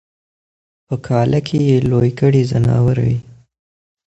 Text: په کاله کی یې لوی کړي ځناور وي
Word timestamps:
په 0.87 0.95
کاله 1.07 1.39
کی 1.47 1.59
یې 1.69 1.77
لوی 1.89 2.11
کړي 2.19 2.41
ځناور 2.51 2.97
وي 3.05 3.17